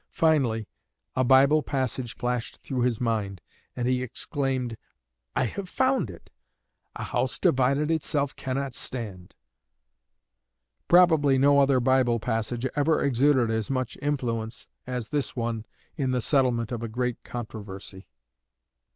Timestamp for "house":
7.03-7.37